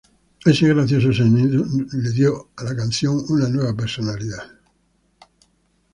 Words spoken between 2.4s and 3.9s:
a la canción una nueva